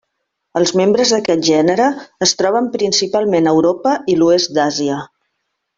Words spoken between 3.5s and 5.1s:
a Europa i l'oest d'Àsia.